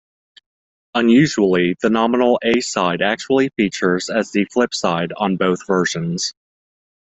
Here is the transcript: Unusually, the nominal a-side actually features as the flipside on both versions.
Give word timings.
Unusually, 0.95 1.75
the 1.83 1.91
nominal 1.91 2.39
a-side 2.41 3.03
actually 3.03 3.49
features 3.49 4.09
as 4.09 4.31
the 4.31 4.47
flipside 4.47 5.11
on 5.15 5.37
both 5.37 5.67
versions. 5.67 6.33